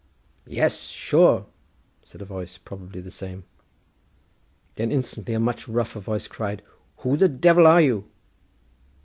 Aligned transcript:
"Yes, 0.47 0.87
sure!" 0.87 1.45
said 2.03 2.23
a 2.23 2.25
voice, 2.25 2.57
probably 2.57 3.01
the 3.01 3.11
same. 3.11 3.43
Then 4.73 4.91
instantly 4.91 5.35
a 5.35 5.39
much 5.39 5.67
rougher 5.67 5.99
voice 5.99 6.25
cried, 6.27 6.63
"Who 7.05 7.17
the 7.17 7.29
Devil 7.29 7.67
are 7.67 7.81
you?" 7.81 8.05